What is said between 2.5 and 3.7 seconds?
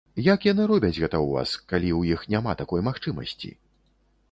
такой магчымасці?